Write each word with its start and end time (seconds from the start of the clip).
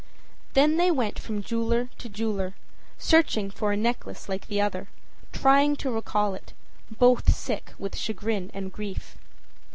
â 0.01 0.53
Then 0.53 0.77
they 0.77 0.89
went 0.89 1.19
from 1.19 1.43
jeweler 1.43 1.89
to 1.99 2.09
jeweler, 2.09 2.55
searching 2.97 3.51
for 3.51 3.71
a 3.71 3.77
necklace 3.77 4.27
like 4.27 4.47
the 4.47 4.59
other, 4.59 4.87
trying 5.31 5.75
to 5.75 5.91
recall 5.91 6.33
it, 6.33 6.53
both 6.89 7.31
sick 7.31 7.73
with 7.77 7.95
chagrin 7.95 8.49
and 8.51 8.73
grief. 8.73 9.15